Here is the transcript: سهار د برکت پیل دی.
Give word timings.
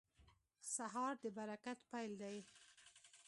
سهار 0.75 1.13
د 1.23 1.25
برکت 1.37 1.77
پیل 1.91 2.11
دی. 2.21 2.37